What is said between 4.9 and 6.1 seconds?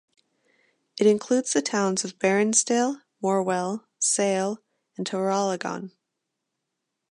and Traralgon.